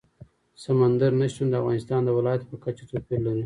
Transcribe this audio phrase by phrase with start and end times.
[0.63, 3.39] سمندر نه شتون د افغانستان د ولایاتو په کچه توپیر لري.